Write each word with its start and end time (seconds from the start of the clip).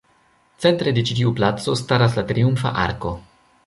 Centre 0.65 0.93
de 0.95 1.03
ĉi 1.11 1.19
tiu 1.21 1.35
placo, 1.41 1.77
staras 1.85 2.19
la 2.21 2.27
Triumfa 2.35 2.77
Arko. 2.89 3.15